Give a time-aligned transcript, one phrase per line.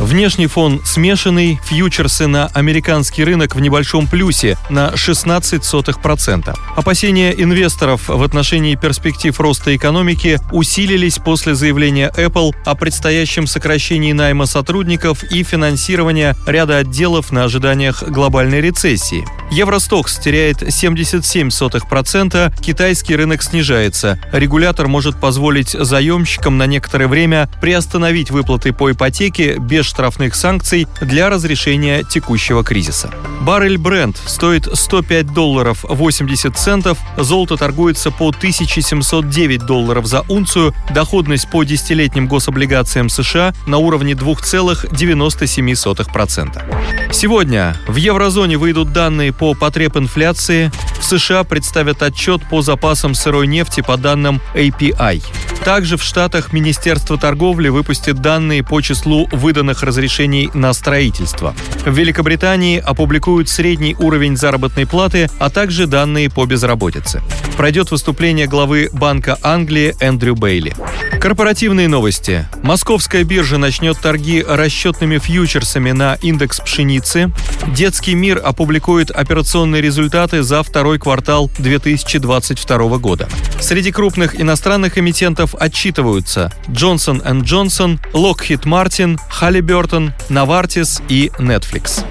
[0.00, 6.56] Внешний фон смешанный, фьючерсы на американский рынок в небольшом плюсе на 16%.
[6.76, 14.46] Опасения инвесторов в отношении перспектив роста экономики усилились после заявления Apple о предстоящем сокращении найма
[14.46, 19.26] сотрудников и финансирования ряда отделов на ожиданиях глобальной рецессии.
[19.50, 24.20] Евростокс теряет 77%, китайский рынок снижается.
[24.30, 31.30] Регулятор может позволить заемщикам на некоторое время приостановить выплаты по ипотеке без штрафных санкций для
[31.30, 33.10] разрешения текущего кризиса.
[33.40, 41.48] Баррель Бренд стоит 105 долларов 80 центов, золото торгуется по 1709 долларов за унцию, доходность
[41.50, 47.12] по десятилетним гособлигациям США на уровне 2,97%.
[47.12, 50.70] Сегодня в еврозоне выйдут данные по потреб инфляции,
[51.00, 55.22] в США представят отчет по запасам сырой нефти по данным API.
[55.68, 61.54] Также в Штатах Министерство торговли выпустит данные по числу выданных разрешений на строительство.
[61.84, 67.20] В Великобритании опубликуют средний уровень заработной платы, а также данные по безработице.
[67.58, 70.74] Пройдет выступление главы Банка Англии Эндрю Бейли.
[71.20, 72.46] Корпоративные новости.
[72.62, 77.32] Московская биржа начнет торги расчетными фьючерсами на индекс пшеницы.
[77.66, 83.28] Детский мир опубликует операционные результаты за второй квартал 2022 года.
[83.58, 92.04] Среди крупных иностранных эмитентов отчитываются Johnson Johnson, Lockheed Martin, Halliburton, Novartis и Netflix.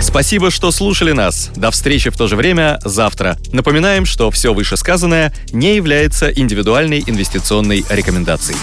[0.00, 1.50] Спасибо, что слушали нас.
[1.54, 3.36] До встречи в то же время завтра.
[3.52, 8.58] Напоминаем, что все вышесказанное не является индивидуальной инвестиционной рекомендацией.